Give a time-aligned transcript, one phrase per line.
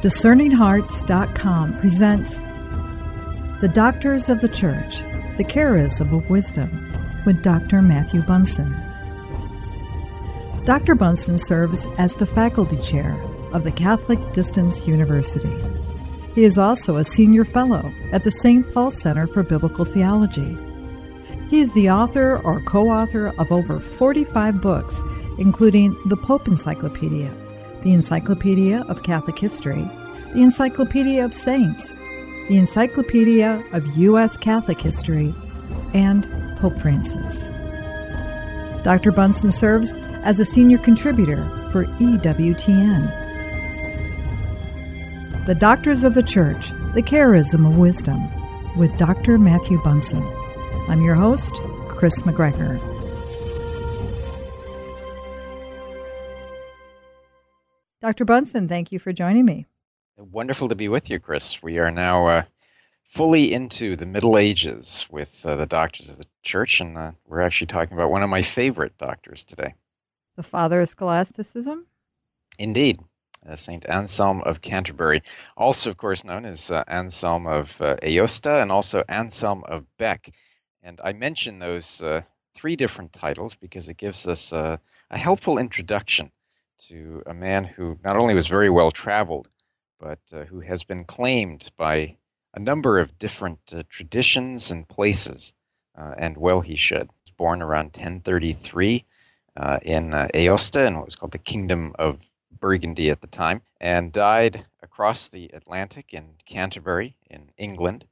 [0.00, 2.38] DiscerningHearts.com presents
[3.60, 5.00] The Doctors of the Church,
[5.36, 6.70] The Charism of Wisdom
[7.26, 7.82] with Dr.
[7.82, 8.74] Matthew Bunson.
[10.64, 10.94] Dr.
[10.94, 13.12] Bunson serves as the faculty chair
[13.52, 15.54] of the Catholic Distance University.
[16.34, 18.72] He is also a senior fellow at the St.
[18.72, 20.56] Paul Center for Biblical Theology.
[21.50, 25.02] He is the author or co author of over 45 books,
[25.36, 27.30] including the Pope Encyclopedia,
[27.82, 29.90] the Encyclopedia of Catholic History,
[30.32, 31.92] the Encyclopedia of Saints,
[32.48, 34.36] the Encyclopedia of U.S.
[34.36, 35.34] Catholic History,
[35.94, 37.46] and Pope Francis.
[38.82, 39.12] Dr.
[39.12, 43.16] Bunson serves as a senior contributor for EWTN.
[45.46, 48.28] The Doctors of the Church, The Charism of Wisdom,
[48.76, 49.38] with Dr.
[49.38, 50.22] Matthew Bunson.
[50.88, 51.54] I'm your host,
[51.88, 52.78] Chris McGregor.
[58.00, 58.24] Dr.
[58.24, 59.66] Bunson, thank you for joining me.
[60.16, 61.62] Wonderful to be with you, Chris.
[61.62, 62.42] We are now uh,
[63.02, 67.42] fully into the Middle Ages with uh, the Doctors of the Church, and uh, we're
[67.42, 69.74] actually talking about one of my favorite doctors today.
[70.36, 71.86] The father of scholasticism?
[72.58, 73.00] Indeed.
[73.46, 75.22] Uh, Saint Anselm of Canterbury,
[75.56, 80.30] also, of course, known as uh, Anselm of uh, Aosta and also Anselm of Bec.
[80.82, 82.02] And I mention those
[82.54, 84.78] three different titles because it gives us a
[85.10, 86.30] helpful introduction
[86.88, 89.48] to a man who not only was very well traveled,
[89.98, 92.16] but uh, who has been claimed by
[92.54, 95.52] a number of different uh, traditions and places,
[95.96, 97.02] uh, and well he should.
[97.02, 99.04] He was born around 1033
[99.56, 103.62] uh, in uh, Aosta in what was called the Kingdom of Burgundy at the time,
[103.80, 108.06] and died across the Atlantic in Canterbury in England.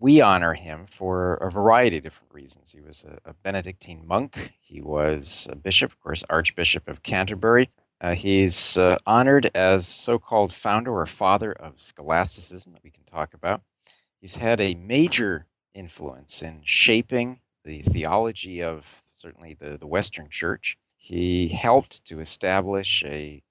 [0.00, 2.70] We honor him for a variety of different reasons.
[2.70, 4.52] He was a, a Benedictine monk.
[4.60, 7.68] He was a bishop, of course, Archbishop of Canterbury,
[8.00, 13.34] uh, he's uh, honored as so-called founder or father of scholasticism that we can talk
[13.34, 13.60] about.
[14.20, 20.76] He's had a major influence in shaping the theology of certainly the, the Western Church.
[20.96, 23.42] He helped to establish a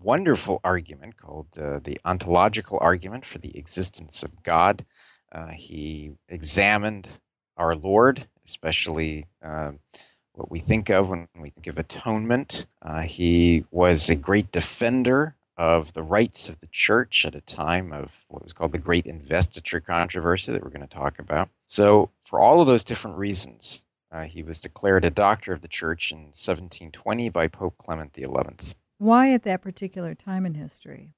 [0.00, 4.84] wonderful argument called uh, the ontological argument for the existence of God.
[5.32, 7.08] Uh, he examined
[7.56, 9.72] our Lord, especially uh,
[10.36, 12.66] what we think of when we think of atonement.
[12.82, 17.92] Uh, he was a great defender of the rights of the church at a time
[17.92, 21.48] of what was called the Great Investiture Controversy that we're going to talk about.
[21.66, 23.82] So, for all of those different reasons,
[24.12, 28.26] uh, he was declared a doctor of the church in 1720 by Pope Clement XI.
[28.98, 31.10] Why at that particular time in history?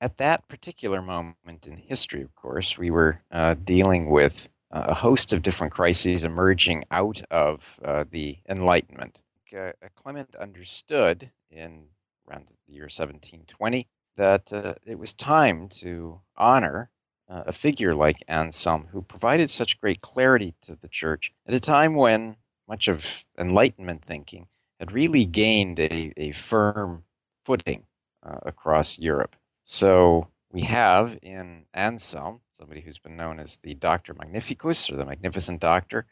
[0.00, 4.48] At that particular moment in history, of course, we were uh, dealing with
[4.88, 9.20] a host of different crises emerging out of uh, the Enlightenment.
[9.56, 11.86] Uh, Clement understood in
[12.28, 16.90] around the year 1720 that uh, it was time to honor
[17.28, 21.60] uh, a figure like Anselm, who provided such great clarity to the church at a
[21.60, 22.36] time when
[22.68, 24.46] much of Enlightenment thinking
[24.78, 27.04] had really gained a, a firm
[27.44, 27.84] footing
[28.22, 29.36] uh, across Europe.
[29.64, 35.04] So we have in Anselm somebody who's been known as the Doctor Magnificus or the
[35.04, 36.06] Magnificent Doctor,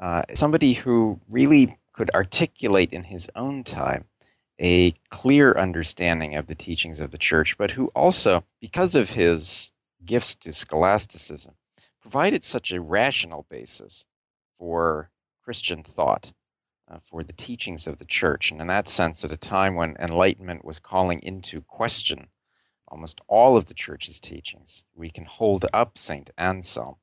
[0.00, 4.06] uh, somebody who really could articulate in his own time
[4.58, 9.70] a clear understanding of the teachings of the church, but who also, because of his
[10.06, 11.54] gifts to scholasticism,
[12.00, 14.06] provided such a rational basis
[14.58, 15.10] for
[15.44, 16.32] Christian thought,
[16.88, 18.50] uh, for the teachings of the church.
[18.50, 22.28] And in that sense, at a time when enlightenment was calling into question
[22.92, 26.30] almost all of the church's teachings, we can hold up St.
[26.36, 26.96] Anselm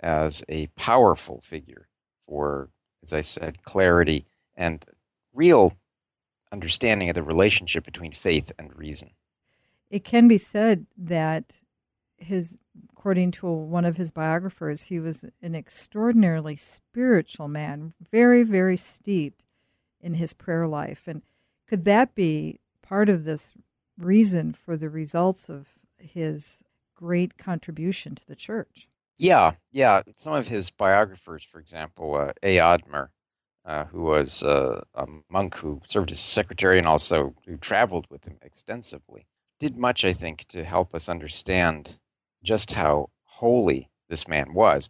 [0.00, 1.88] as a powerful figure
[2.20, 2.70] for,
[3.02, 4.24] as I said, clarity
[4.56, 4.84] and
[5.34, 5.74] real
[6.52, 9.10] understanding of the relationship between faith and reason.
[9.90, 11.60] It can be said that
[12.16, 12.56] his
[12.92, 19.44] according to one of his biographers, he was an extraordinarily spiritual man, very, very steeped
[20.00, 21.02] in his prayer life.
[21.06, 21.22] And
[21.66, 23.52] could that be part of this
[23.98, 25.68] reason for the results of
[25.98, 26.62] his
[26.94, 28.88] great contribution to the church.
[29.18, 30.02] Yeah, yeah.
[30.14, 33.08] Some of his biographers, for example, uh, Eadmer,
[33.64, 38.24] uh, who was uh, a monk who served as secretary and also who traveled with
[38.24, 39.26] him extensively,
[39.60, 41.96] did much, I think, to help us understand
[42.42, 44.88] just how holy this man was.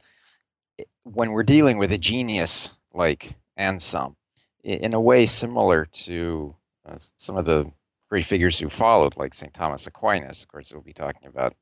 [1.04, 4.16] When we're dealing with a genius like Anselm,
[4.64, 6.54] in a way similar to
[6.86, 7.70] uh, some of the
[8.12, 9.54] great figures who followed, like St.
[9.54, 11.54] Thomas Aquinas, of course, we'll be talking about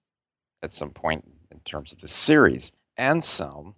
[0.65, 2.73] at some point in terms of the series.
[2.97, 3.77] Anselm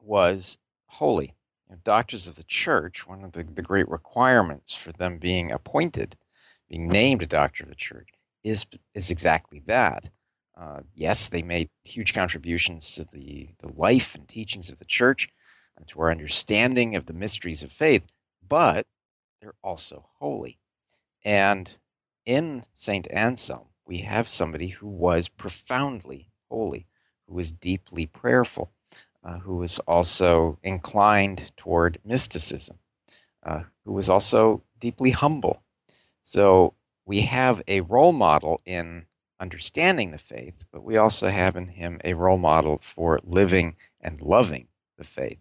[0.00, 0.56] was
[0.86, 1.34] holy.
[1.68, 5.50] You know, doctors of the church, one of the, the great requirements for them being
[5.50, 6.16] appointed,
[6.68, 8.10] being named a doctor of the church,
[8.44, 10.08] is is exactly that.
[10.56, 15.28] Uh, yes, they made huge contributions to the, the life and teachings of the church,
[15.76, 18.06] and to our understanding of the mysteries of faith,
[18.48, 18.86] but
[19.40, 20.60] they're also holy.
[21.24, 21.70] And
[22.26, 23.06] in St.
[23.10, 26.86] Anselm, we have somebody who was profoundly holy,
[27.26, 28.72] who was deeply prayerful,
[29.24, 32.78] uh, who was also inclined toward mysticism,
[33.42, 35.62] uh, who was also deeply humble.
[36.22, 36.74] So
[37.06, 39.06] we have a role model in
[39.40, 44.20] understanding the faith, but we also have in him a role model for living and
[44.22, 45.40] loving the faith.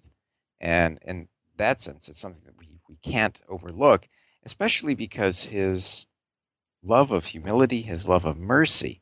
[0.59, 4.07] And in that sense, it's something that we, we can't overlook,
[4.43, 6.05] especially because his
[6.83, 9.01] love of humility, his love of mercy,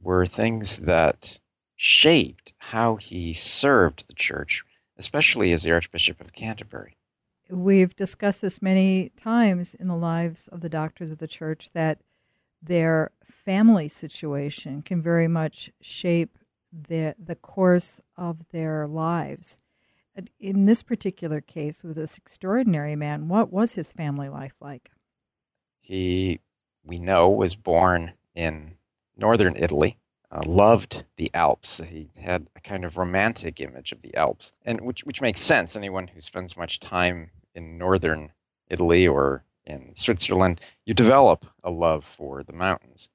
[0.00, 1.38] were things that
[1.76, 4.64] shaped how he served the church,
[4.98, 6.96] especially as the Archbishop of Canterbury.
[7.50, 12.00] We've discussed this many times in the lives of the doctors of the church that
[12.62, 16.38] their family situation can very much shape
[16.72, 19.60] the the course of their lives.
[20.38, 24.90] In this particular case, with this extraordinary man, what was his family life like?
[25.80, 26.40] He,
[26.84, 28.76] we know, was born in
[29.16, 29.98] northern Italy.
[30.30, 31.80] Uh, loved the Alps.
[31.86, 35.76] He had a kind of romantic image of the Alps, and which which makes sense.
[35.76, 38.32] Anyone who spends much time in northern
[38.68, 43.08] Italy or in Switzerland, you develop a love for the mountains.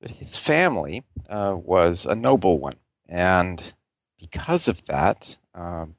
[0.00, 2.76] But his family uh, was a noble one,
[3.08, 3.72] and
[4.18, 5.94] because of that, um,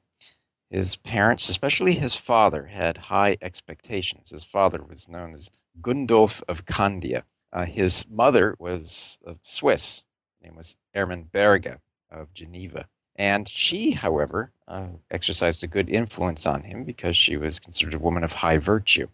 [0.70, 4.30] his parents, especially his father, had high expectations.
[4.30, 5.50] His father was known as
[5.80, 7.24] Gundulf of Candia.
[7.52, 10.02] Uh, his mother was of Swiss.
[10.40, 11.78] Her name was Ermenberga
[12.10, 12.86] of Geneva.
[13.16, 17.98] And she, however, uh, exercised a good influence on him because she was considered a
[17.98, 19.08] woman of high virtue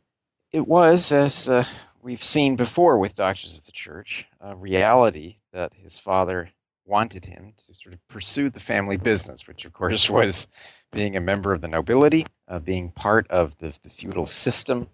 [0.52, 1.64] it was, as uh,
[2.02, 6.50] we've seen before with Doctors of the Church, a reality that his father
[6.84, 10.48] wanted him to sort of pursue the family business, which of course was
[10.92, 14.88] being a member of the nobility, uh, being part of the, the, feudal system,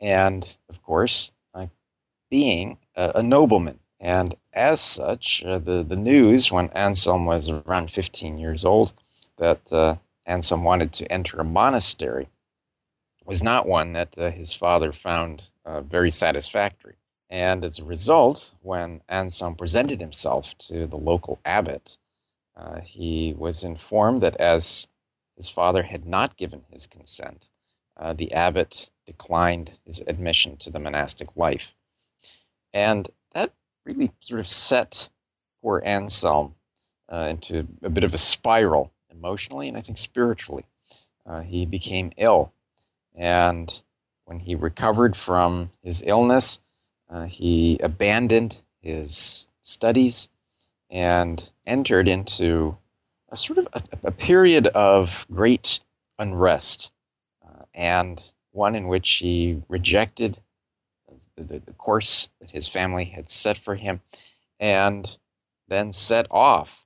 [0.00, 1.66] and of course, uh,
[2.30, 3.78] being a, a, nobleman.
[4.00, 8.92] And as such, uh, the, the news when Anselm was around 15 years old
[9.38, 9.96] that uh,
[10.26, 12.28] Anselm wanted to enter a monastery
[13.24, 16.96] was not one that uh, his father found uh, very satisfactory.
[17.30, 21.98] And as a result, when Anselm presented himself to the local abbot,
[22.56, 24.88] uh, he was informed that as
[25.38, 27.48] his father had not given his consent,
[27.96, 31.74] uh, the abbot declined his admission to the monastic life.
[32.74, 33.54] And that
[33.84, 35.08] really sort of set
[35.62, 36.54] poor Anselm
[37.10, 40.64] uh, into a bit of a spiral emotionally and I think spiritually.
[41.24, 42.52] Uh, he became ill
[43.14, 43.82] and
[44.24, 46.58] when he recovered from his illness,
[47.08, 50.28] uh, he abandoned his studies
[50.90, 52.76] and entered into
[53.30, 55.80] a sort of a, a period of great
[56.18, 56.92] unrest
[57.44, 60.38] uh, and one in which he rejected
[61.36, 64.00] the, the, the, course that his family had set for him
[64.58, 65.16] and
[65.68, 66.84] then set off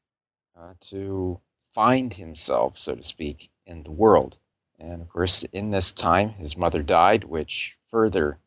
[0.58, 1.40] uh, to
[1.72, 4.38] find himself, so to speak, in the world.
[4.78, 8.38] And of course, in this time, his mother died, which further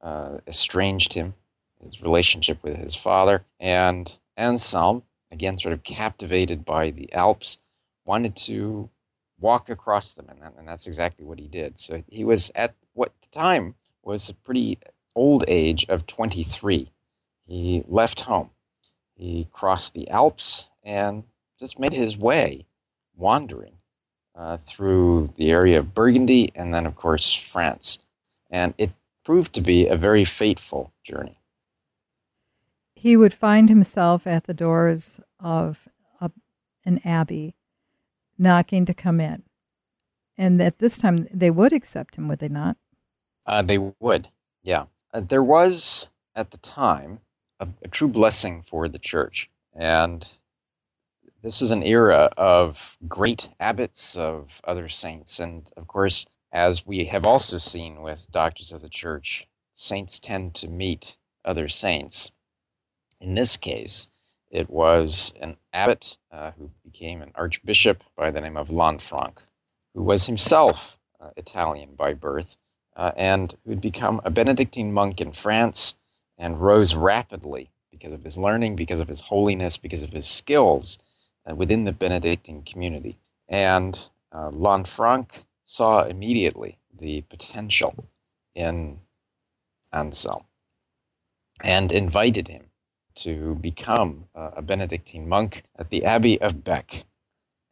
[0.00, 1.34] uh, estranged him,
[1.82, 3.44] his relationship with his father.
[3.58, 7.58] And Anselm, again, sort of captivated by the Alps,
[8.04, 8.88] wanted to
[9.40, 11.78] walk across them, and, and that's exactly what he did.
[11.78, 14.78] So he was at what the time was a pretty
[15.14, 16.90] old age of 23.
[17.46, 18.50] He left home.
[19.14, 21.24] He crossed the Alps and
[21.58, 22.66] just made his way
[23.16, 23.74] wandering
[24.34, 27.98] uh, through the area of Burgundy and then, of course, France.
[28.50, 28.92] And it
[29.24, 31.34] proved to be a very fateful journey.
[32.98, 35.88] He would find himself at the doors of
[36.20, 36.32] a,
[36.84, 37.54] an abbey
[38.36, 39.44] knocking to come in.
[40.36, 42.76] And at this time, they would accept him, would they not?
[43.46, 44.28] Uh, they would,
[44.64, 44.86] yeah.
[45.14, 47.20] Uh, there was, at the time,
[47.60, 49.48] a, a true blessing for the church.
[49.74, 50.28] And
[51.42, 55.38] this was an era of great abbots of other saints.
[55.38, 60.56] And of course, as we have also seen with doctors of the church, saints tend
[60.56, 62.32] to meet other saints.
[63.20, 64.08] In this case,
[64.48, 69.42] it was an abbot uh, who became an archbishop by the name of Lanfranc,
[69.92, 72.56] who was himself uh, Italian by birth
[72.94, 75.96] uh, and who had become a Benedictine monk in France
[76.38, 80.98] and rose rapidly because of his learning, because of his holiness, because of his skills
[81.44, 83.18] uh, within the Benedictine community.
[83.48, 83.98] And
[84.30, 88.08] uh, Lanfranc saw immediately the potential
[88.54, 89.00] in
[89.92, 90.44] Anselm
[91.60, 92.67] and invited him
[93.18, 97.04] to become a Benedictine monk at the Abbey of Bec.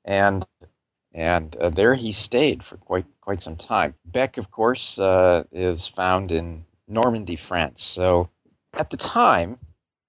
[0.05, 0.47] And
[1.13, 3.95] and uh, there he stayed for quite quite some time.
[4.05, 7.83] Bec, of course, uh, is found in Normandy, France.
[7.83, 8.29] So
[8.75, 9.59] at the time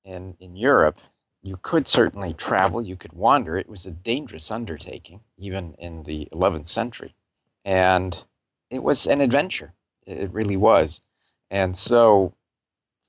[0.04, 1.00] in in Europe,
[1.44, 3.56] you could certainly travel, you could wander.
[3.58, 7.16] It was a dangerous undertaking, even in the 11th century,
[7.64, 8.26] and
[8.70, 9.74] it was an adventure.
[10.06, 11.02] It really was.
[11.50, 12.34] And so,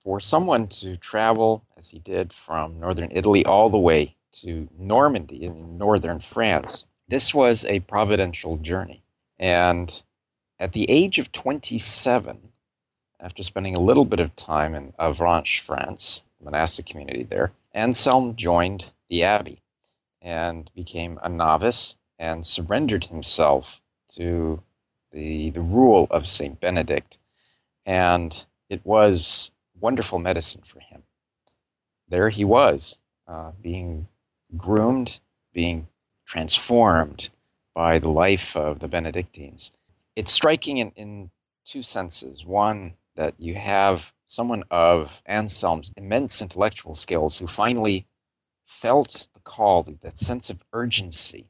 [0.09, 5.45] for someone to travel as he did from northern Italy all the way to Normandy
[5.45, 9.03] in northern France this was a providential journey.
[9.38, 10.03] And
[10.59, 12.53] at the age of 27,
[13.21, 18.91] after spending a little bit of time in Avranches, France, monastic community there, Anselm joined
[19.09, 19.62] the abbey
[20.21, 23.81] and became a novice and surrendered himself
[24.17, 24.62] to
[25.12, 26.61] the, the rule of St.
[26.61, 27.19] Benedict.
[27.87, 29.50] And it was
[29.81, 31.03] wonderful medicine for him.
[32.09, 34.09] There he was, uh, being
[34.57, 35.21] groomed,
[35.53, 35.89] being
[36.27, 37.31] transformed
[37.75, 39.73] by the life of the Benedictines.
[40.17, 41.31] It's striking in, in
[41.65, 42.45] two senses.
[42.45, 48.07] One, that you have someone of Anselm's immense intellectual skills who finally
[48.65, 51.47] felt the call, that sense of urgency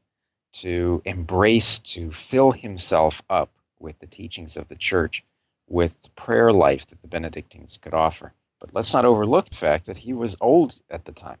[0.53, 5.23] to embrace, to fill himself up with the teachings of the church,
[5.69, 8.33] with prayer life that the Benedictines could offer.
[8.59, 11.37] But let's not overlook the fact that he was old at the time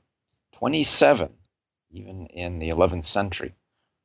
[0.53, 1.33] 27
[1.91, 3.53] even in the 11th century,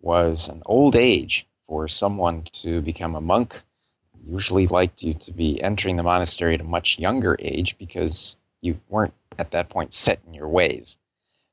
[0.00, 3.62] was an old age for someone to become a monk.
[4.26, 8.80] Usually liked you to be entering the monastery at a much younger age because you
[8.88, 10.96] weren't at that point set in your ways.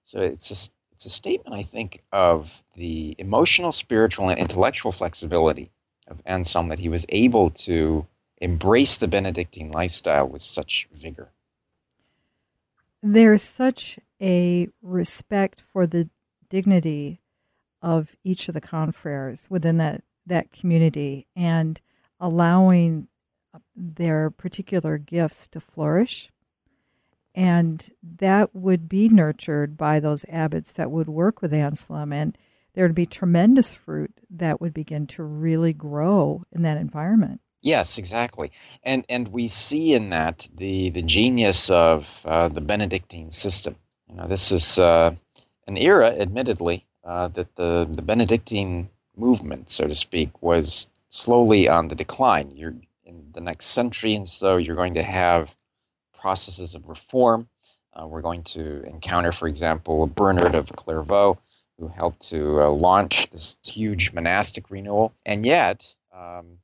[0.03, 5.71] So it's a, it's a statement, I think, of the emotional, spiritual, and intellectual flexibility
[6.07, 8.05] of Anselm that he was able to
[8.41, 11.31] embrace the Benedictine lifestyle with such vigor.
[13.01, 16.09] There's such a respect for the
[16.49, 17.19] dignity
[17.81, 21.79] of each of the confreres within that, that community and
[22.19, 23.07] allowing
[23.75, 26.29] their particular gifts to flourish.
[27.33, 32.11] And that would be nurtured by those abbots that would work with Anselm.
[32.11, 32.37] And
[32.73, 37.41] there would be tremendous fruit that would begin to really grow in that environment.
[37.61, 38.51] Yes, exactly,
[38.83, 43.75] and and we see in that the the genius of uh, the Benedictine system.
[44.07, 45.15] You know, this is uh,
[45.67, 51.87] an era, admittedly, uh, that the, the Benedictine movement, so to speak, was slowly on
[51.87, 52.51] the decline.
[52.55, 52.75] You're
[53.05, 55.55] in the next century, and so you're going to have
[56.13, 57.47] processes of reform.
[57.93, 61.37] Uh, we're going to encounter, for example, Bernard of Clairvaux,
[61.77, 65.13] who helped to uh, launch this huge monastic renewal.
[65.25, 66.57] And yet, um,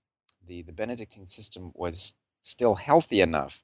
[0.48, 3.62] the, the Benedictine system was still healthy enough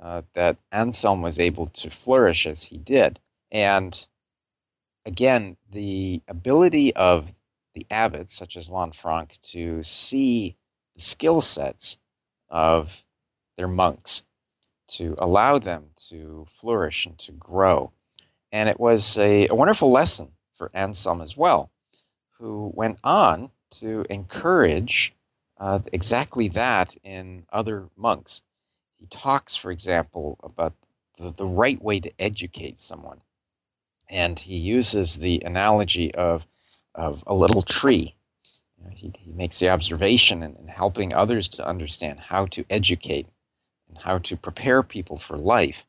[0.00, 3.20] uh, that Anselm was able to flourish as he did.
[3.50, 4.06] And
[5.04, 7.34] again, the ability of
[7.74, 10.56] the abbots, such as Lanfranc, to see
[10.94, 11.98] the skill sets
[12.48, 13.04] of
[13.56, 14.24] their monks,
[14.88, 17.92] to allow them to flourish and to grow.
[18.52, 21.70] And it was a, a wonderful lesson for Anselm as well,
[22.38, 25.14] who went on to encourage
[25.60, 28.42] uh, exactly that in other monks.
[28.98, 30.74] He talks, for example, about
[31.18, 33.20] the, the right way to educate someone
[34.10, 36.46] and he uses the analogy of
[36.96, 38.14] of a little tree.
[38.76, 43.28] You know, he, he makes the observation in helping others to understand how to educate
[43.88, 45.86] and how to prepare people for life.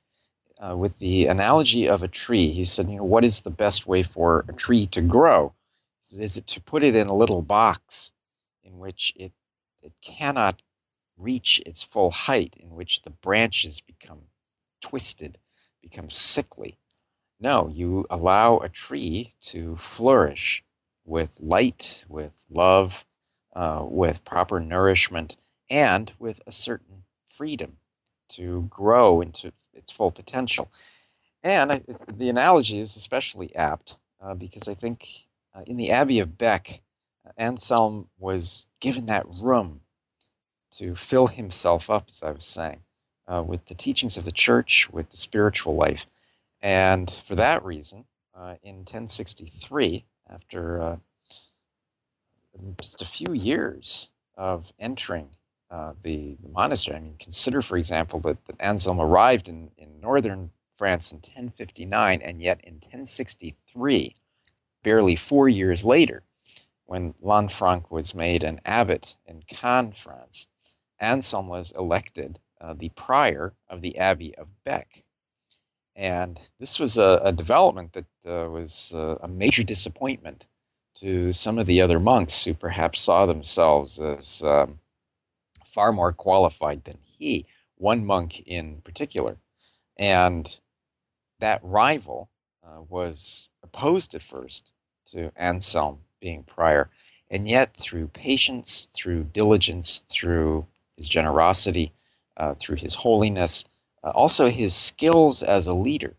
[0.59, 3.87] Uh, with the analogy of a tree, he said, you know, what is the best
[3.87, 5.51] way for a tree to grow?
[6.11, 8.11] Is it to put it in a little box
[8.63, 9.31] in which it
[9.81, 10.61] it cannot
[11.17, 14.21] reach its full height, in which the branches become
[14.81, 15.37] twisted,
[15.81, 16.77] become sickly,
[17.41, 20.63] no, you allow a tree to flourish
[21.05, 23.03] with light, with love,
[23.55, 27.77] uh, with proper nourishment, and with a certain freedom
[28.29, 30.71] to grow into its full potential.
[31.43, 35.09] And I, the analogy is especially apt uh, because I think
[35.55, 36.79] uh, in the Abbey of Bec,
[37.37, 39.81] Anselm was given that room
[40.71, 42.81] to fill himself up, as I was saying,
[43.27, 46.05] uh, with the teachings of the church, with the spiritual life.
[46.61, 50.97] And for that reason, uh, in 1063, after uh,
[52.81, 55.29] just a few years of entering
[55.69, 59.99] uh, the, the, monastery, I mean, consider, for example, that, that Anselm arrived in, in
[59.99, 64.15] northern France in 1059, and yet in 1063,
[64.83, 66.23] barely four years later,
[66.91, 70.45] when Lanfranc was made an abbot in Caen, France,
[70.99, 75.01] Anselm was elected uh, the prior of the Abbey of Bec.
[75.95, 80.47] And this was a, a development that uh, was uh, a major disappointment
[80.95, 84.77] to some of the other monks who perhaps saw themselves as um,
[85.63, 87.45] far more qualified than he,
[87.77, 89.37] one monk in particular.
[89.95, 90.45] And
[91.39, 92.29] that rival
[92.67, 94.73] uh, was opposed at first
[95.11, 96.89] to Anselm being prior.
[97.29, 101.91] And yet, through patience, through diligence, through his generosity,
[102.37, 103.65] uh, through his holiness,
[104.03, 106.15] uh, also his skills as a leader,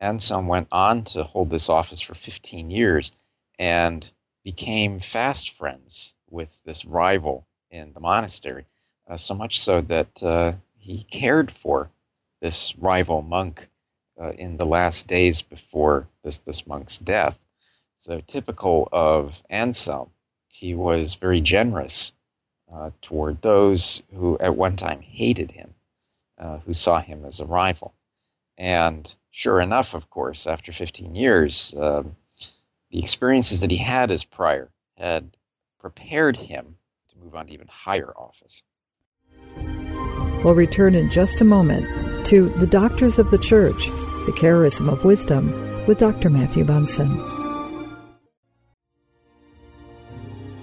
[0.00, 3.12] Anselm went on to hold this office for 15 years
[3.58, 4.10] and
[4.42, 8.66] became fast friends with this rival in the monastery,
[9.08, 11.90] uh, so much so that uh, he cared for
[12.40, 13.68] this rival monk
[14.20, 17.43] uh, in the last days before this, this monk's death.
[18.04, 20.10] So, typical of Anselm,
[20.48, 22.12] he was very generous
[22.70, 25.72] uh, toward those who at one time hated him,
[26.36, 27.94] uh, who saw him as a rival.
[28.58, 32.14] And sure enough, of course, after 15 years, um,
[32.90, 34.68] the experiences that he had as prior
[34.98, 35.34] had
[35.78, 36.76] prepared him
[37.08, 38.62] to move on to even higher office.
[40.44, 43.86] We'll return in just a moment to The Doctors of the Church,
[44.26, 46.28] the Charism of Wisdom, with Dr.
[46.28, 47.33] Matthew Bunson.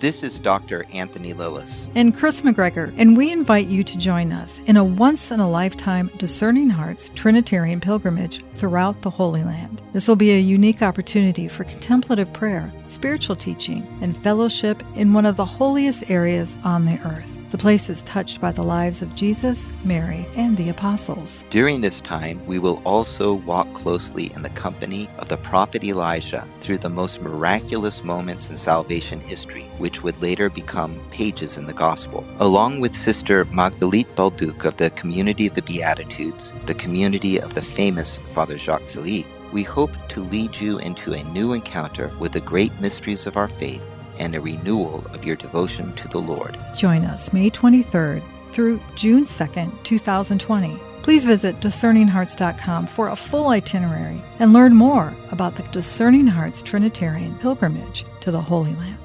[0.02, 0.84] This is Dr.
[0.96, 1.88] Anthony Lilles.
[1.94, 5.48] And Chris McGregor, and we invite you to join us in a once in a
[5.48, 9.84] lifetime Discerning Hearts Trinitarian pilgrimage throughout the Holy Land.
[9.94, 15.28] This will be a unique opportunity for contemplative prayer, spiritual teaching, and fellowship in one
[15.28, 17.38] of the holiest areas on the earth.
[17.52, 21.44] The place is touched by the lives of Jesus, Mary, and the apostles.
[21.50, 26.48] During this time, we will also walk closely in the company of the prophet Elijah
[26.62, 31.74] through the most miraculous moments in salvation history, which would later become pages in the
[31.74, 32.26] gospel.
[32.40, 37.62] Along with Sister Magdalite Balduc of the Community of the Beatitudes, the community of the
[37.62, 42.40] famous Father Jacques Philippe, we hope to lead you into a new encounter with the
[42.40, 43.86] great mysteries of our faith
[44.22, 46.56] and a renewal of your devotion to the Lord.
[46.78, 48.22] Join us May 23rd
[48.54, 50.80] through June 2nd, 2020.
[51.02, 57.36] Please visit discerninghearts.com for a full itinerary and learn more about the Discerning Hearts Trinitarian
[57.40, 58.98] pilgrimage to the Holy Land.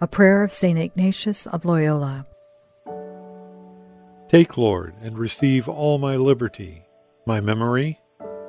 [0.00, 0.78] A prayer of St.
[0.78, 2.24] Ignatius of Loyola.
[4.28, 6.84] Take, Lord, and receive all my liberty,
[7.26, 7.98] my memory,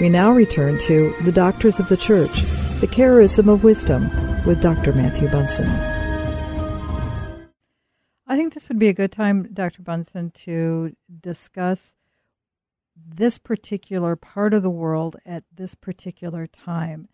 [0.00, 2.40] We now return to The Doctors of the Church,
[2.80, 4.10] the Charism of Wisdom,
[4.46, 4.94] with Dr.
[4.94, 5.68] Matthew Bunson.
[8.26, 9.82] I think this would be a good time, Dr.
[9.82, 11.96] Bunson, to discuss
[12.96, 17.06] this particular part of the world at this particular time.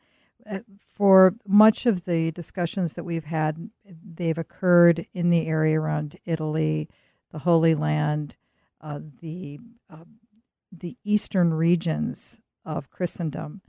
[0.49, 0.61] Uh,
[0.94, 6.88] for much of the discussions that we've had, they've occurred in the area around Italy,
[7.33, 8.37] the Holy Land,
[8.81, 9.59] uh, the
[9.90, 10.05] uh,
[10.70, 13.63] the eastern regions of Christendom.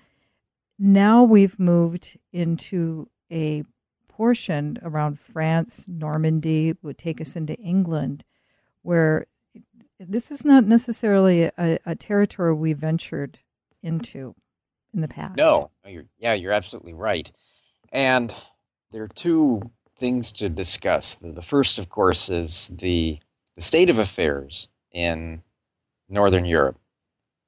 [0.78, 3.64] Now we've moved into a
[4.10, 8.24] portion around France, Normandy, would take us into England,
[8.82, 9.28] where
[10.00, 13.40] this is not necessarily a, a territory we ventured
[13.82, 14.36] into
[14.94, 15.38] in the past.
[15.38, 17.32] No, you're, yeah, you're absolutely right.
[17.92, 18.34] And
[18.92, 19.62] there are two
[19.98, 21.16] things to discuss.
[21.16, 23.20] The, the first, of course, is the,
[23.56, 25.42] the state of affairs in
[26.10, 26.80] Northern Europe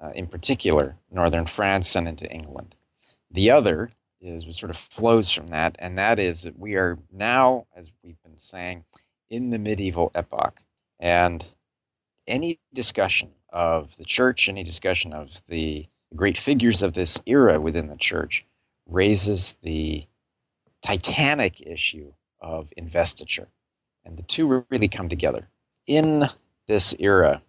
[0.02, 2.76] uh, in particular, northern France and into England.
[3.32, 7.66] The other is sort of flows from that, and that is that we are now,
[7.76, 8.84] as we've been saying,
[9.30, 10.62] in the medieval epoch.
[11.00, 11.46] And
[12.28, 17.88] any discussion of the church, any discussion of the great figures of this era within
[17.88, 18.46] the church,
[18.88, 20.06] raises the
[20.82, 23.48] titanic issue of investiture.
[24.06, 25.48] And the two really come together.
[25.86, 26.26] In
[26.68, 27.42] this era,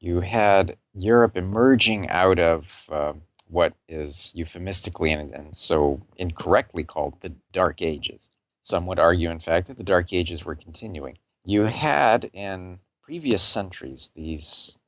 [0.00, 3.12] you had Europe emerging out of uh,
[3.48, 8.30] what is euphemistically and, and so incorrectly called the Dark Ages.
[8.62, 11.18] Some would argue, in fact, that the Dark Ages were continuing.
[11.44, 14.78] You had in previous centuries these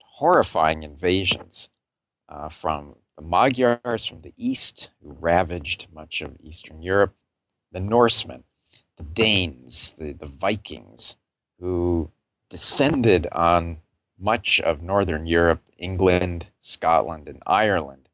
[0.00, 1.70] horrifying invasions
[2.28, 7.14] uh, from the Magyars from the east, who ravaged much of Eastern Europe,
[7.72, 8.44] the Norsemen,
[8.96, 11.16] the Danes, the, the Vikings,
[11.58, 12.10] who
[12.50, 13.78] descended on
[14.24, 18.08] much of Northern Europe, England, Scotland, and Ireland,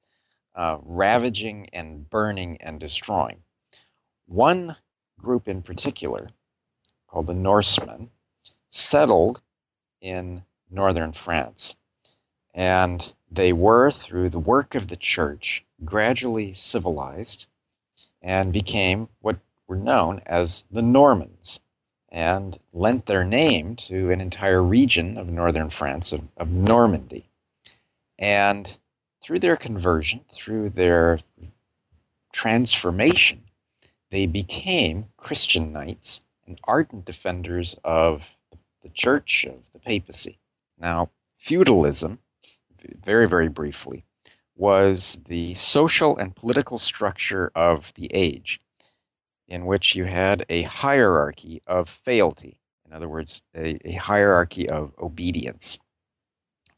[0.56, 3.44] uh, ravaging and burning and destroying.
[4.26, 4.74] One
[5.20, 6.28] group in particular,
[7.06, 8.10] called the Norsemen,
[8.70, 9.40] settled
[10.00, 11.76] in northern France.
[12.54, 17.46] And they were, through the work of the church, gradually civilized
[18.20, 21.60] and became what were known as the Normans
[22.10, 27.24] and lent their name to an entire region of northern France, of, of Normandy.
[28.18, 28.76] And
[29.22, 31.20] through their conversion, through their
[32.32, 33.44] transformation,
[34.10, 38.36] they became Christian knights and ardent defenders of
[38.82, 40.38] the church, of the papacy.
[40.78, 42.18] Now, feudalism
[43.02, 44.04] very, very briefly,
[44.56, 48.60] was the social and political structure of the age,
[49.50, 52.58] in which you had a hierarchy of fealty.
[52.86, 55.78] In other words, a, a hierarchy of obedience.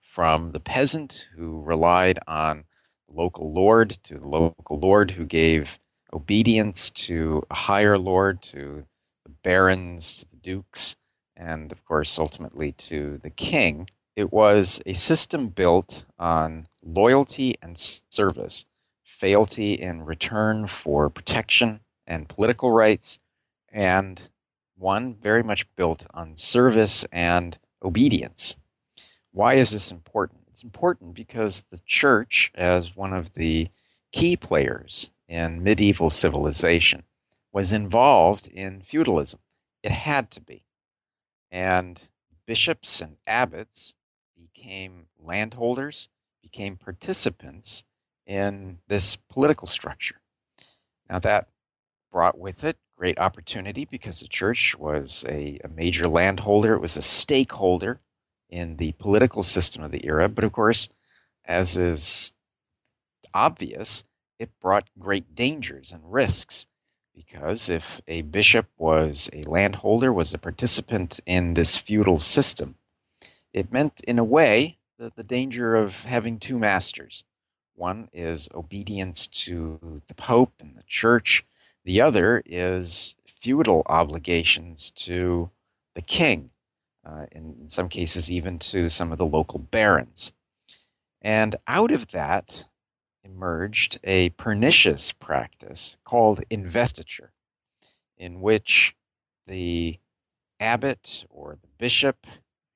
[0.01, 2.65] From the peasant who relied on
[3.09, 5.79] the local lord to the local lord who gave
[6.13, 8.83] obedience to a higher lord, to
[9.25, 10.97] the barons, to the dukes,
[11.37, 17.79] and of course, ultimately to the king it was a system built on loyalty and
[17.79, 18.67] service,
[19.05, 23.19] fealty in return for protection and political rights,
[23.71, 24.31] and
[24.77, 28.57] one very much built on service and obedience.
[29.33, 30.41] Why is this important?
[30.51, 33.69] It's important because the church, as one of the
[34.13, 37.05] key players in medieval civilization,
[37.53, 39.41] was involved in feudalism.
[39.83, 40.65] It had to be.
[41.51, 42.01] And
[42.47, 43.95] bishops and abbots
[44.37, 46.09] became landholders,
[46.43, 47.85] became participants
[48.27, 50.21] in this political structure.
[51.09, 51.49] Now, that
[52.13, 56.97] brought with it great opportunity because the church was a, a, major landholder, it was
[56.97, 57.99] a stakeholder
[58.49, 60.29] in the political system of the era.
[60.29, 60.89] But of course,
[61.45, 62.33] as is
[63.35, 64.05] obvious,
[64.39, 66.67] it brought great dangers and risks
[67.13, 72.77] because if a bishop was a landholder, was a participant in this feudal system,
[73.53, 77.25] it meant, in a way, the, the danger of having two masters.
[77.75, 81.45] One is obedience to the Pope and the Church,
[81.85, 85.51] the other is feudal obligations to
[85.95, 86.51] the king,
[87.05, 90.33] uh, in, in some cases, even to some of the local barons.
[91.21, 92.67] And out of that
[93.25, 97.33] emerged a pernicious practice called investiture,
[98.17, 98.95] in which
[99.47, 99.99] the
[100.61, 102.27] abbot or the bishop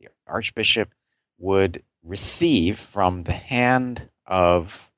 [0.01, 0.93] the archbishop
[1.39, 4.91] would receive from the hand of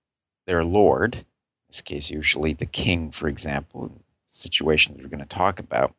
[0.47, 1.25] their lord,
[1.69, 3.91] this case, usually the king, for example,
[4.29, 5.95] situations we're going to talk about,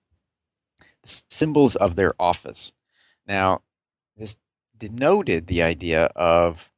[1.03, 2.73] symbols of their office.
[3.27, 3.62] Now,
[4.17, 4.38] this
[4.77, 6.71] denoted the idea of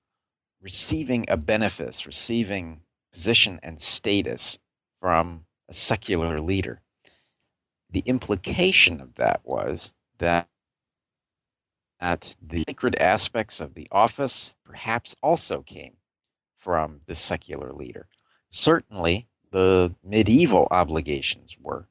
[0.62, 4.60] receiving a benefice, receiving position and status
[4.99, 6.82] from a secular leader.
[7.89, 10.47] The implication of that was that
[11.99, 15.93] at the sacred aspects of the office perhaps also came
[16.58, 18.08] from the secular leader.
[18.54, 21.88] Certainly, the medieval obligations were.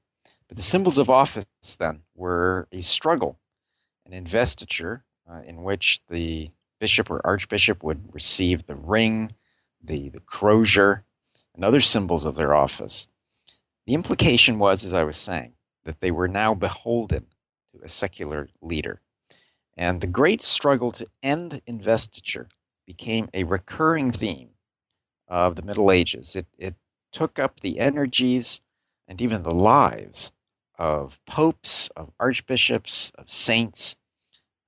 [0.46, 1.46] But the symbols of office
[1.78, 3.38] then were a struggle,
[4.04, 9.34] an investiture uh, in which the bishop or archbishop would receive the ring,
[9.82, 11.04] the, the crozier,
[11.54, 13.08] and other symbols of their office.
[13.86, 17.26] The implication was, as I was saying, that they were now beholden
[17.72, 19.00] to a secular leader.
[19.78, 22.48] And the great struggle to end investiture
[22.86, 24.50] became a recurring theme
[25.30, 26.36] of the Middle Ages.
[26.36, 26.74] It, it
[27.12, 28.60] took up the energies
[29.08, 30.32] and even the lives
[30.76, 33.96] of popes, of archbishops, of saints,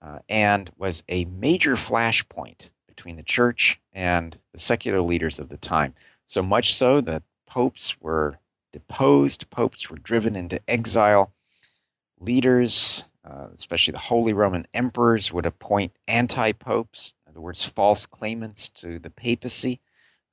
[0.00, 5.56] uh, and was a major flashpoint between the church and the secular leaders of the
[5.56, 5.94] time.
[6.26, 8.38] So much so that popes were
[8.72, 11.32] deposed, popes were driven into exile.
[12.20, 18.06] Leaders, uh, especially the Holy Roman emperors, would appoint anti popes, in other words, false
[18.06, 19.80] claimants to the papacy,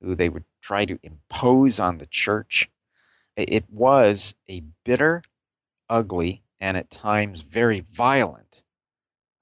[0.00, 2.70] who they would try to impose on the church.
[3.36, 5.22] It was a bitter,
[5.88, 8.62] ugly, and at times very violent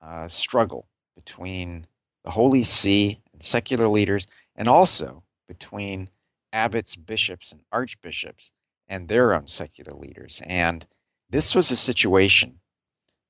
[0.00, 1.86] uh, struggle between
[2.24, 6.08] the Holy See and secular leaders, and also between
[6.52, 8.50] abbots, bishops, and archbishops
[8.88, 10.40] and their own secular leaders.
[10.46, 10.86] And
[11.30, 12.60] this was a situation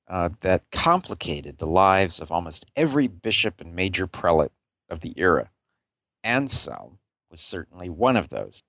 [0.07, 4.51] uh, that complicated the lives of almost every bishop and major prelate
[4.89, 5.49] of the era.
[6.23, 6.98] Anselm
[7.31, 8.61] was certainly one of those.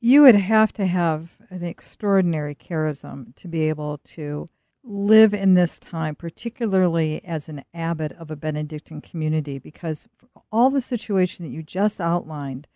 [0.00, 4.46] You would have to have an extraordinary charism to be able to
[4.84, 10.06] live in this time, particularly as an abbot of a Benedictine community, because
[10.52, 12.68] all the situation that you just outlined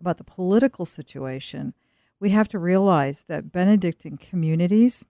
[0.00, 1.72] about the political situation,
[2.20, 5.04] we have to realize that Benedictine communities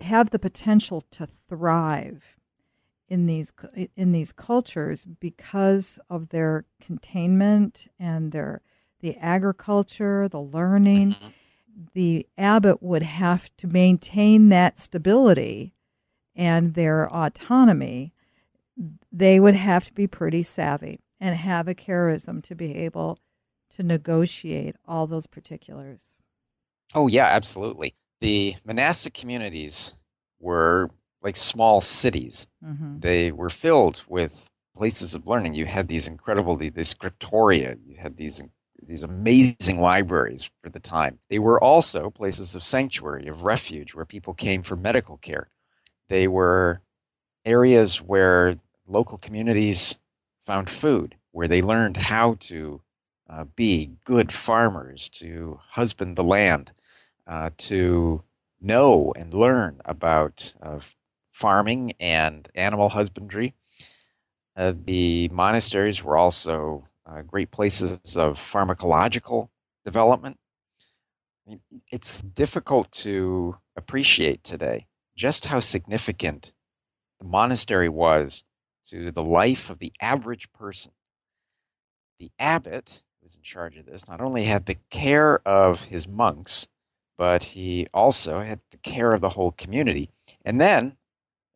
[0.00, 2.35] have the potential to thrive
[3.08, 3.52] in these
[3.94, 8.62] in these cultures because of their containment and their
[9.00, 11.12] the agriculture, the learning.
[11.12, 11.28] Mm-hmm.
[11.92, 15.74] The abbot would have to maintain that stability
[16.34, 18.14] and their autonomy.
[19.12, 23.18] They would have to be pretty savvy and have a charism to be able
[23.76, 26.16] to negotiate all those particulars.
[26.94, 27.94] Oh, yeah, absolutely.
[28.20, 29.92] The monastic communities
[30.40, 30.90] were
[31.22, 32.46] like small cities.
[32.64, 33.00] Mm-hmm.
[33.00, 35.54] They were filled with places of learning.
[35.54, 38.42] You had these incredible, the, the scriptoria, you had these
[38.86, 41.18] these amazing libraries for the time.
[41.28, 45.48] They were also places of sanctuary, of refuge, where people came for medical care.
[46.08, 46.80] They were
[47.44, 49.98] areas where local communities
[50.44, 52.80] found food, where they learned how to
[53.28, 56.70] uh, be good farmers, to husband the land,
[57.26, 58.22] uh, to
[58.60, 60.78] know and learn about uh,
[61.36, 63.52] farming and animal husbandry.
[64.56, 69.50] Uh, the monasteries were also uh, great places of pharmacological
[69.84, 70.38] development.
[71.92, 76.54] It's difficult to appreciate today just how significant
[77.20, 78.42] the monastery was
[78.86, 80.92] to the life of the average person.
[82.18, 86.08] The abbot who was in charge of this not only had the care of his
[86.08, 86.66] monks,
[87.18, 90.08] but he also had the care of the whole community.
[90.46, 90.96] And then,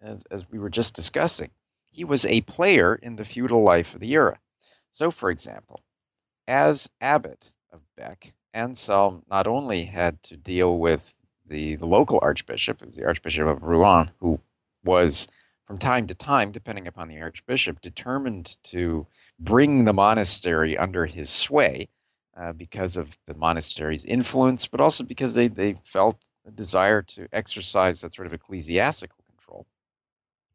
[0.00, 1.50] as, as we were just discussing,
[1.84, 4.38] he was a player in the feudal life of the era.
[4.92, 5.80] So, for example,
[6.48, 12.80] as abbot of Bec, Anselm not only had to deal with the, the local archbishop,
[12.80, 14.40] the Archbishop of Rouen, who
[14.84, 15.26] was
[15.66, 19.06] from time to time, depending upon the archbishop, determined to
[19.38, 21.88] bring the monastery under his sway
[22.36, 27.28] uh, because of the monastery's influence, but also because they, they felt a desire to
[27.32, 29.19] exercise that sort of ecclesiastical.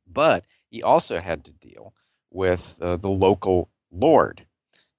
[0.07, 1.93] But he also had to deal
[2.31, 4.45] with uh, the local lord.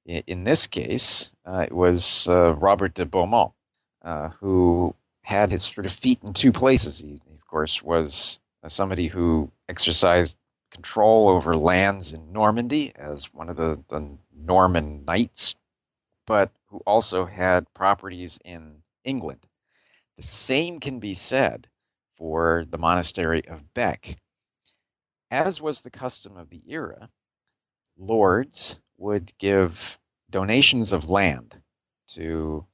[0.04, 3.52] In, in this case, uh, it was uh, Robert de Beaumont,
[4.02, 6.98] uh, who had his sort of feet in two places.
[7.00, 10.36] He, of course, was somebody who exercised
[10.70, 15.54] control over lands in Normandy as one of the, the Norman knights,
[16.26, 19.46] but who also had properties in England.
[20.16, 21.68] The same can be said
[22.16, 24.16] for the monastery of Bec.
[25.30, 27.10] As was the custom of the era,
[27.96, 29.98] lords would give
[30.30, 31.60] donations of land
[32.08, 32.66] to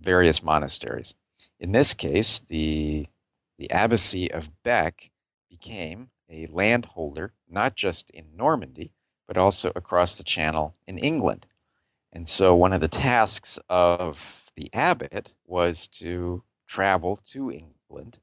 [0.00, 1.14] various monasteries.
[1.60, 3.06] In this case, the
[3.58, 5.10] the abbacy of Bec
[5.48, 8.92] became a landholder not just in Normandy,
[9.26, 11.46] but also across the channel in England.
[12.12, 18.18] And so one of the tasks of the abbot was to travel to England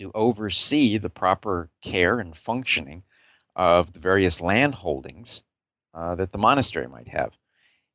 [0.00, 3.02] to oversee the proper care and functioning
[3.54, 5.42] of the various land holdings
[5.92, 7.36] uh, that the monastery might have.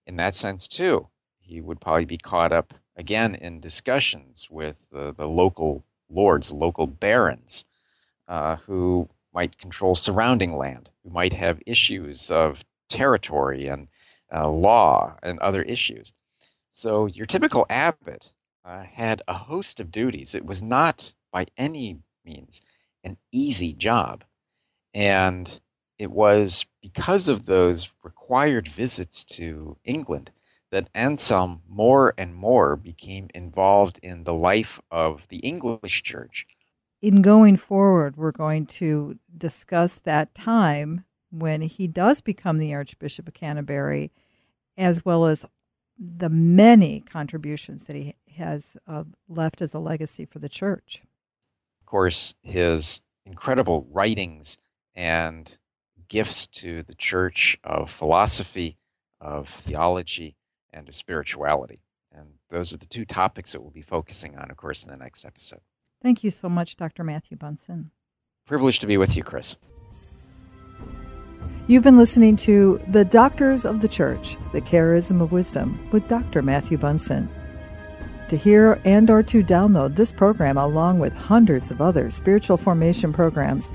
[0.05, 1.07] In that sense, too,
[1.39, 7.65] he would probably be caught up again in discussions with the local lords, local barons,
[8.27, 13.87] uh, who might control surrounding land, who might have issues of territory and
[14.31, 16.13] uh, law and other issues.
[16.69, 18.31] So your typical abbot
[18.63, 20.35] uh, had a host of duties.
[20.35, 22.61] It was not by any means
[23.03, 24.23] an easy job.
[24.93, 25.59] And
[25.99, 30.31] it was because of those required visits to England
[30.71, 36.47] that Anselm more and more became involved in the life of the English church.
[37.01, 43.27] In going forward, we're going to discuss that time when he does become the Archbishop
[43.27, 44.09] of Canterbury,
[44.77, 45.45] as well as
[45.99, 51.03] the many contributions that he has uh, left as a legacy for the church.
[51.85, 54.57] Of course, his incredible writings
[54.95, 55.55] and
[56.09, 58.75] gifts to the church of philosophy,
[59.21, 60.35] of theology,
[60.73, 61.77] and of spirituality.
[62.11, 64.97] And those are the two topics that we'll be focusing on, of course, in the
[64.97, 65.59] next episode.
[66.01, 67.03] Thank you so much, Dr.
[67.03, 67.91] Matthew Bunson.
[68.47, 69.55] Privileged to be with you, Kris.
[71.67, 76.41] You've been listening to The Doctors of the Church, The Charism of Wisdom with Dr.
[76.41, 77.29] Matthew Bunson.
[78.29, 83.13] To hear and or to download this program along with hundreds of other spiritual formation
[83.13, 83.71] programs,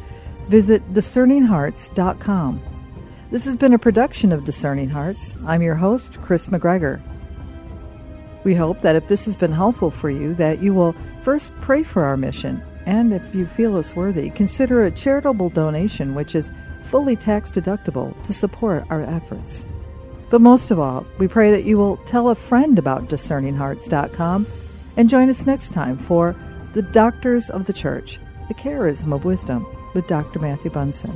[0.48, 2.60] visit discerninghearts.com.
[3.30, 5.34] This has been a production of Discerning Hearts.
[5.46, 7.00] I'm your host, Kris McGregor.
[8.42, 11.84] We hope that if this has been helpful for you, that you will first pray
[11.84, 16.50] for our mission, and if you feel us worthy, consider a charitable donation which is
[16.82, 19.64] fully tax deductible to support our efforts.
[20.30, 24.46] But most of all, we pray that you will tell a friend about discerninghearts.com
[24.96, 26.36] and join us next time for
[26.72, 30.38] The Doctors of the Church, the Charism of Wisdom with Dr.
[30.38, 31.14] Matthew Bunson.